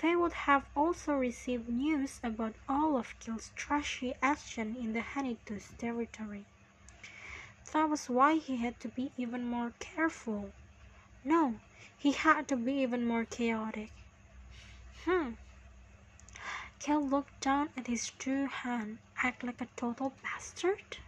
[0.00, 5.70] They would have also received news about all of Cale's trashy action in the Henituse
[5.78, 6.44] territory.
[7.72, 10.50] That was why he had to be even more careful.
[11.24, 11.60] No,
[11.98, 13.90] he had to be even more chaotic.
[15.04, 15.32] Hmm.
[16.78, 20.98] Cale looked down at his true hand, act like a total bastard?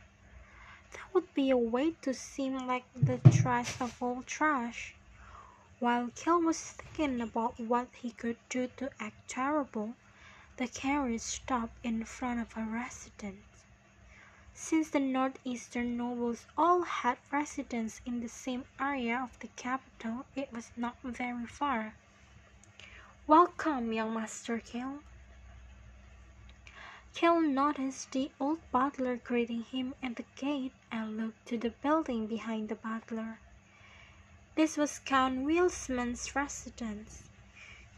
[0.92, 4.94] That would be a way to seem like the trash of all trash.
[5.80, 9.94] While Cale was thinking about what he could do to act terrible,
[10.56, 13.53] the carriage stopped in front of a residence.
[14.56, 20.52] Since the northeastern nobles all had residence in the same area of the capital, it
[20.52, 21.94] was not very far.
[23.26, 25.02] Welcome, young Master Cale.
[27.14, 32.28] Cale noticed the old butler greeting him at the gate and looked to the building
[32.28, 33.40] behind the butler.
[34.54, 37.28] This was Count Wilsman's residence.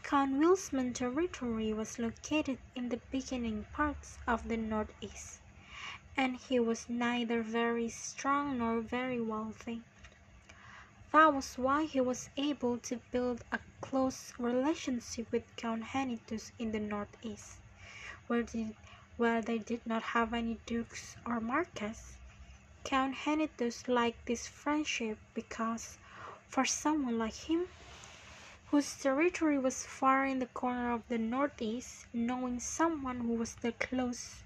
[0.01, 5.39] Count Wilsman's territory was located in the beginning parts of the northeast,
[6.19, 9.83] and he was neither very strong nor very wealthy.
[11.13, 16.71] That was why he was able to build a close relationship with Count Henituse in
[16.71, 17.57] the northeast,
[18.25, 18.73] where the
[19.15, 22.17] where they did not have any dukes or marquesses.
[22.83, 25.97] Count Henituse liked this friendship because,
[26.49, 27.67] for someone like him,
[28.71, 33.79] whose territory was far in the corner of the northeast, knowing someone who was that
[33.79, 34.43] close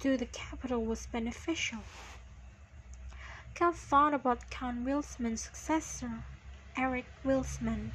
[0.00, 1.80] to the capital was beneficial.
[3.54, 6.22] Cale thought about Count Wilsman's successor,
[6.76, 7.90] Eric Wilsman.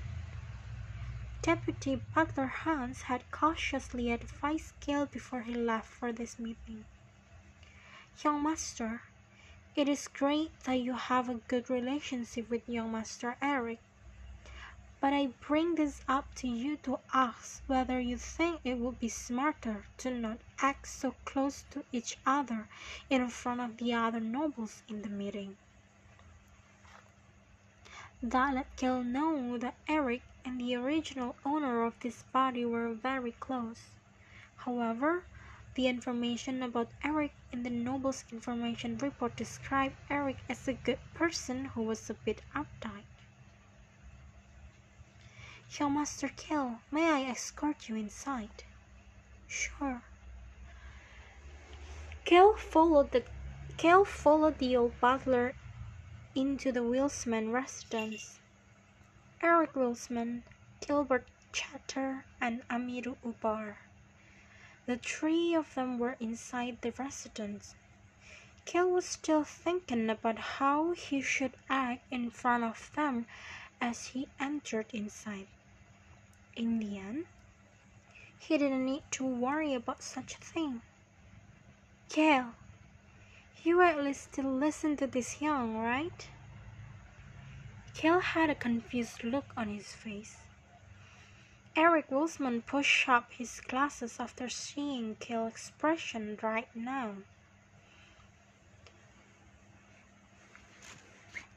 [1.41, 6.85] Deputy Butler Hans had cautiously advised Cale before he left for this meeting.
[8.23, 9.01] Young Master,
[9.75, 13.79] it is great that you have a good relationship with young Master Eric,
[15.03, 19.09] but I bring this up to you to ask whether you think it would be
[19.09, 22.69] smarter to not act so close to each other
[23.09, 25.57] in front of the other nobles in the meeting.
[28.77, 33.81] Cale know that Eric and the original owner of this body were very close.
[34.55, 35.25] However,
[35.75, 41.65] the information about Eric in the Noble's information report described Eric as a good person
[41.65, 43.02] who was a bit uptight.
[45.79, 48.63] Young Master Cale, may I escort you inside?
[49.47, 50.03] Sure.
[52.25, 53.23] Cale followed the
[53.75, 55.55] Cale followed the old butler
[56.35, 58.37] into the Wilsman residence.
[59.41, 60.43] Eric Wilsman,
[60.79, 63.77] Gilbert Chatter, and Amiru Ubar.
[64.85, 67.73] The three of them were inside the residence.
[68.65, 73.25] Cale was still thinking about how he should act in front of them
[73.81, 75.47] as he entered inside.
[76.55, 77.25] In the end,
[78.37, 80.81] he didn't need to worry about such a thing.
[82.09, 82.53] Cale,
[83.63, 86.29] you at least still listen to this young, right?
[87.95, 90.37] Cale had a confused look on his face.
[91.75, 97.15] Eric Wilsman pushed up his glasses after seeing Cale's expression right now.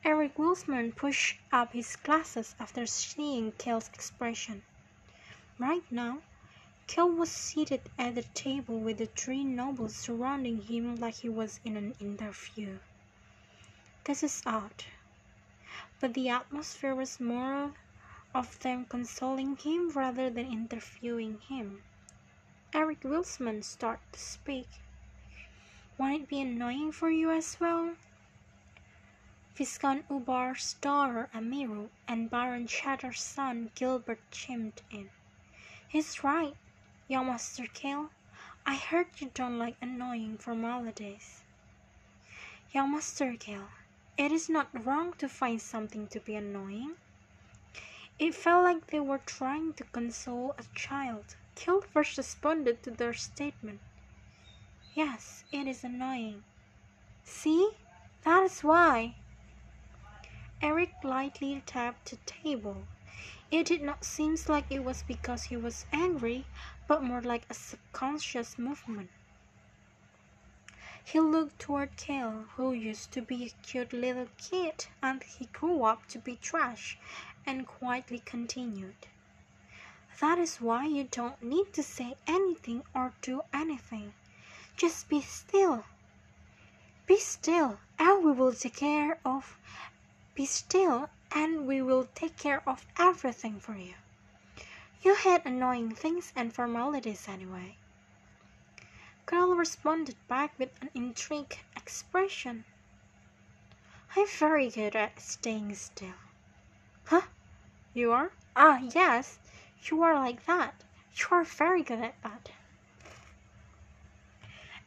[0.02, 4.62] Eric Wilsman pushed up his glasses after seeing Cale's expression.
[5.58, 6.18] Right now,
[6.86, 11.60] Cale was seated at the table with the three nobles surrounding him like he was
[11.64, 12.78] in an interview.
[14.04, 14.84] This is odd,
[15.98, 17.72] but the atmosphere was more
[18.34, 21.82] of them consoling him rather than interviewing him.
[22.74, 24.68] Eric Wilsman started to speak.
[25.96, 27.96] Won't it be annoying for you as well?
[29.54, 35.08] Viscount Ubar's daughter Amiru and Baron Chatter's son Gilbert chimed in.
[35.96, 36.54] He's right,
[37.08, 38.10] young Master Cale.
[38.66, 41.40] I heard you don't like annoying formalities.
[42.70, 43.70] Young Master Cale,
[44.18, 46.96] it is not wrong to find something to be annoying.
[48.18, 51.34] It felt like they were trying to console a child.
[51.54, 53.80] Cale first responded to their statement.
[54.94, 56.44] Yes, it is annoying.
[57.24, 57.70] See?
[58.24, 59.14] That is why.
[60.60, 62.86] Eric lightly tapped the table.
[63.48, 66.46] It did not seem like it was because he was angry,
[66.88, 69.10] but more like a subconscious movement.
[71.04, 75.84] He looked toward Cale, who used to be a cute little kid and he grew
[75.84, 76.98] up to be trash,
[77.46, 79.06] and quietly continued.
[80.20, 84.14] That is why you don't need to say anything or do anything.
[84.76, 85.84] Just be still.
[87.06, 89.56] Be still, and we will take care of
[90.34, 93.94] be still, and we will take care of everything for you.
[95.02, 97.76] You hate annoying things and formalities anyway.
[99.26, 102.64] Cale responded back with an intrigued expression.
[104.14, 106.14] I'm very good at staying still.
[107.04, 107.22] Huh?
[107.92, 108.32] You are?
[108.54, 109.38] Ah, yes,
[109.84, 110.84] you are like that.
[111.16, 112.50] You are very good at that.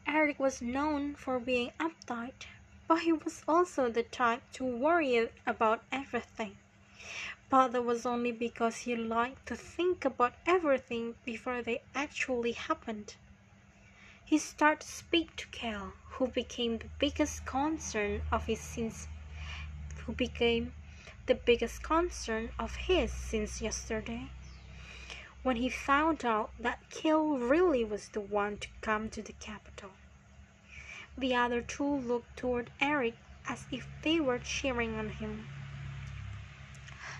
[0.07, 2.47] Eric was known for being uptight,
[2.89, 6.57] but he was also the type to worry about everything.
[7.47, 13.15] But that was only because he liked to think about everything before they actually happened.
[14.25, 19.07] He started to speak to Cale, who became the biggest concern of his since
[20.05, 20.73] who became
[21.27, 24.31] the biggest concern of his since yesterday.
[25.43, 29.91] When he found out that Cale really was the one to come to the capital.
[31.19, 33.15] The other two looked toward Eric
[33.45, 35.49] as if they were cheering on him.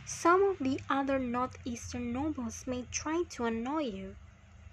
[0.05, 4.15] Some of the other northeastern nobles may try to annoy you.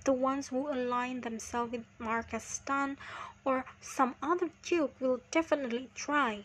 [0.04, 2.98] The ones who align themselves with Marquess Stan
[3.44, 6.44] or some other duke will definitely try.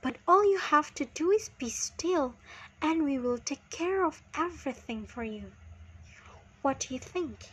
[0.00, 2.36] But all you have to do is be still,
[2.80, 5.52] and we will take care of everything for you.
[6.62, 7.50] What do you think?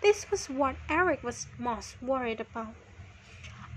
[0.00, 2.74] This was what Eric was most worried about.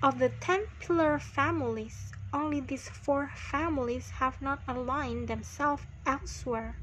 [0.01, 6.77] Of the ten pillar families, only these four families have not aligned themselves elsewhere.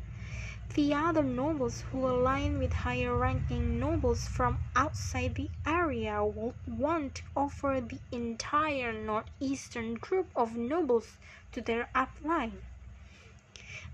[0.75, 7.17] The other nobles who align with higher ranking nobles from outside the area will want
[7.17, 11.19] to offer the entire northeastern group of nobles
[11.53, 12.63] to their upline.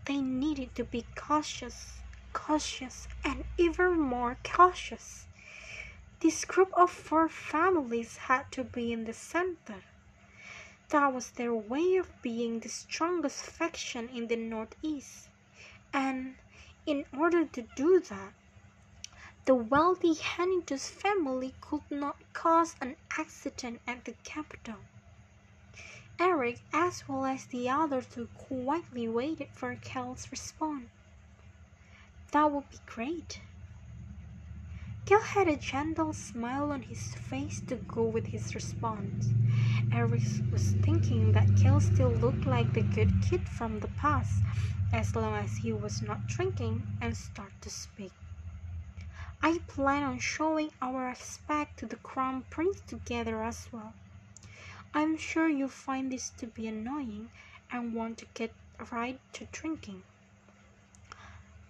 [0.06, 2.02] They needed to be cautious,
[2.32, 5.26] cautious, and even more cautious.
[6.20, 9.82] This group of four families had to be in the center.
[10.90, 15.28] That was their way of being the strongest faction in the Northeast.
[15.94, 16.36] And
[16.84, 18.34] in order to do that,
[19.46, 24.80] the wealthy Henituse family could not cause an accident at the capital.
[26.18, 30.90] Eric, as well as the other two, quietly waited for Cale's response.
[32.32, 33.40] That would be great.
[35.10, 39.32] Cale had a gentle smile on his face to go with his response.
[39.90, 44.40] Eric was thinking that Cale still looked like the good kid from the past,
[44.92, 48.12] as long as he was not drinking, and started to speak.
[49.42, 53.92] I plan on showing our respect to the crown prince together as well.
[54.94, 57.30] I'm sure you find this to be annoying
[57.72, 58.54] and want to get
[58.92, 60.04] right to drinking.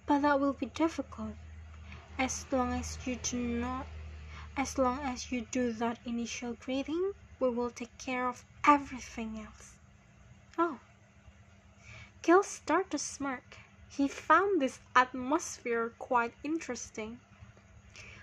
[0.04, 1.36] But that will be difficult
[2.20, 3.86] as long as you do not
[4.54, 9.76] as long as you do that initial greeting we will take care of everything else.
[10.58, 10.78] Oh.
[12.20, 13.56] Gil started to smirk.
[13.88, 17.18] He found this atmosphere quite interesting.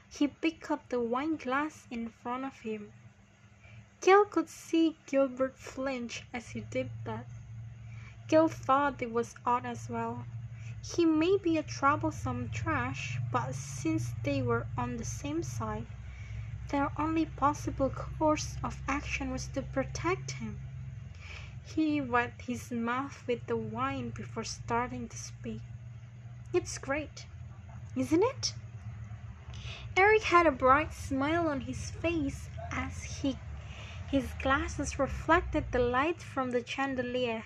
[0.07, 2.93] He picked up the wine glass in front of him.
[4.01, 7.25] Gil could see Gilbert flinch as he did that.
[8.27, 10.25] Gil thought it was odd as well.
[10.83, 15.87] He may be a troublesome trash, but since they were on the same side,
[16.67, 20.59] their only possible course of action was to protect him.
[21.63, 25.61] He wet his mouth with the wine before starting to speak.
[26.53, 27.25] It's great,
[27.95, 28.53] isn't it?
[29.95, 33.39] Eric had a bright smile on his face as he
[34.05, 37.43] his glasses reflected the light from the chandelier.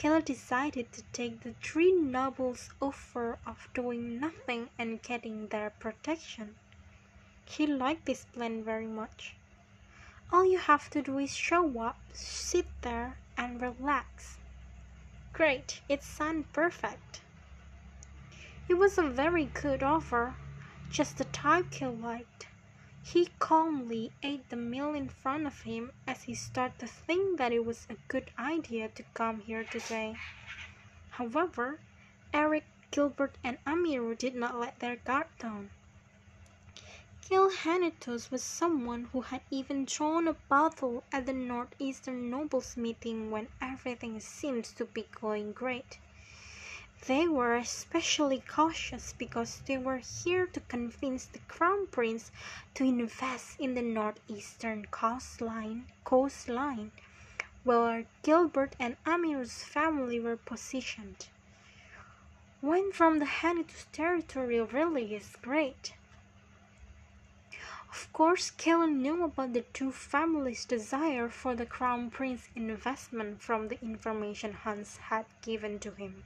[0.00, 6.56] Cale decided to take the three nobles' offer of doing nothing and getting their protection.
[7.44, 9.36] He liked this plan very much.
[10.32, 14.38] All you have to do is show up, sit there, and relax.
[15.34, 17.20] Great, it sounded perfect.
[18.70, 20.34] It was a very good offer,
[20.90, 22.46] just the type Cale liked.
[23.02, 27.50] He calmly ate the meal in front of him as he started to think that
[27.50, 30.16] it was a good idea to come here today.
[31.12, 31.80] However,
[32.34, 35.70] Eric, Gilbert, and Amiru did not let their guard down.
[37.26, 43.30] Gil Henituse was someone who had even drawn a battle at the Northeastern Nobles meeting
[43.30, 45.98] when everything seems to be going great.
[47.06, 52.30] They were especially cautious because they were here to convince the Crown Prince
[52.74, 56.92] to invest in the northeastern coastline, coastline
[57.64, 61.28] where Gilbert and Amir's family were positioned.
[62.60, 65.94] One from the Henituse territory really is great.
[67.90, 73.68] Of course, Cale knew about the two families' desire for the Crown Prince investment from
[73.68, 76.24] the information Hans had given to him.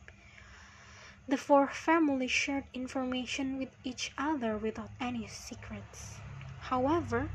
[1.27, 6.21] The four families shared information with each other without any secrets.
[6.59, 7.33] However,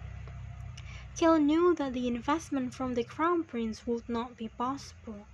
[1.15, 5.27] Cale knew that the investment from the Crown Prince would not be possible.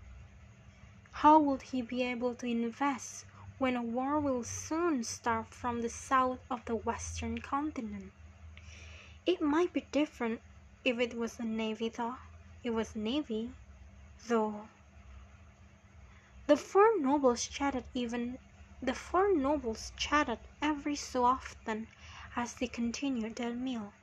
[1.11, 3.25] How would he be able to invest
[3.57, 8.13] when a war will soon start from the south of the western continent?
[9.25, 10.41] It might be different
[10.83, 12.17] if it was a navy though.
[12.63, 13.51] It was navy,
[14.27, 14.69] though.
[16.47, 18.39] The four nobles chatted even
[18.81, 21.87] the four nobles chatted every so often
[22.35, 23.93] as they continued their meal.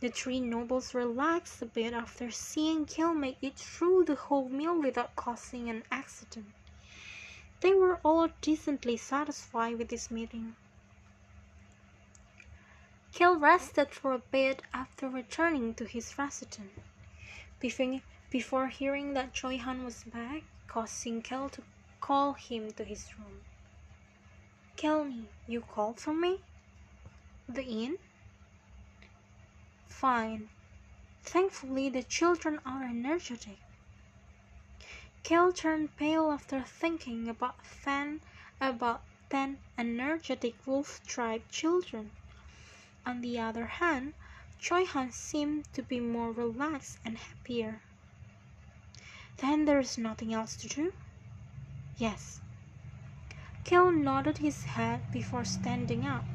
[0.00, 4.80] The three nobles relaxed a bit after seeing Cale make it through the whole meal
[4.80, 6.46] without causing an accident.
[7.60, 10.56] They were all decently satisfied with this meeting.
[13.12, 16.80] Cale rested for a bit after returning to his residence.
[18.30, 21.62] Before hearing that Choi Han was back, causing Cale to
[22.00, 23.42] call him to his room.
[24.80, 26.38] Tell me, you called for me?
[27.46, 27.98] The inn?
[29.88, 30.48] Fine.
[31.22, 33.58] Thankfully, the children are energetic.
[35.22, 38.22] Cale turned pale after thinking about ten,
[38.58, 42.10] about ten energetic wolf-tribe children.
[43.04, 44.14] On the other hand,
[44.58, 47.82] Choi Han seemed to be more relaxed and happier.
[49.36, 50.94] Then there is nothing else to do?
[51.98, 52.40] Yes.
[53.70, 56.26] Cale nodded his head before standing up.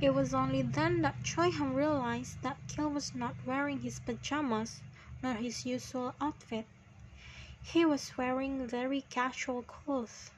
[0.00, 4.82] It was only then that Choi Han realized that Cale was not wearing his pajamas
[5.20, 6.68] nor his usual outfit.
[7.60, 10.30] He was wearing very casual clothes.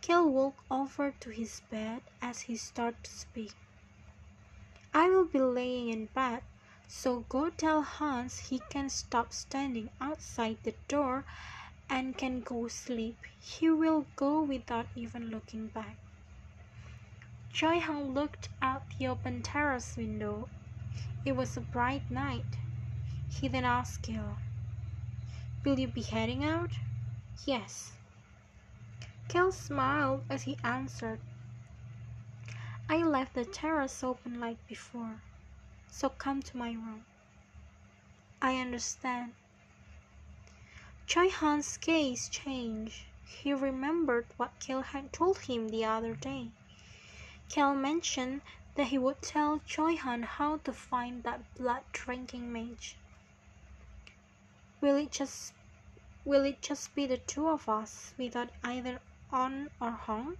[0.00, 3.52] Cale walked over to his bed as he started to speak.
[4.94, 6.42] I will be laying in bed,
[6.88, 11.26] so go tell Hans he can stop standing outside the door
[11.90, 15.96] and can go sleep, he will go without even looking back.
[17.52, 20.48] Choi Han looked out the open terrace window.
[21.24, 22.58] It was a bright night.
[23.28, 24.38] He then asked Cale,
[25.64, 26.70] Will you be heading out?
[27.44, 27.92] Yes.
[29.28, 31.18] Cale smiled as he answered,
[32.88, 35.20] I left the terrace open like before,
[35.88, 37.04] so come to my room.
[38.42, 39.32] I understand.
[41.10, 43.02] Choi Han's gaze changed.
[43.26, 46.52] He remembered what Cale had told him the other day.
[47.48, 48.42] Cale mentioned
[48.76, 52.94] that he would tell Choi Han how to find that blood drinking mage.
[54.80, 55.52] Will it just
[56.24, 59.00] will it just be the two of us without either
[59.32, 60.36] On or Hong?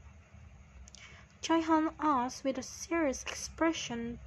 [1.49, 4.21] Han asked with a serious expression,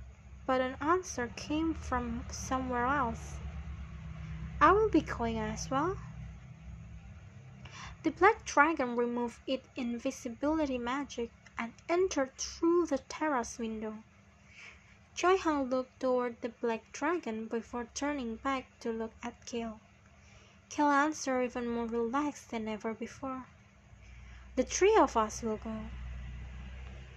[0.45, 3.37] but an answer came from somewhere else.
[4.59, 5.95] I will be going as well.
[8.03, 13.95] The black dragon removed its invisibility magic and entered through the terrace window.
[15.15, 19.79] Choi Han looked toward the black dragon before turning back to look at Cale.
[20.69, 23.45] Cale answered even more relaxed than ever before.
[24.57, 25.89] The three of us will go.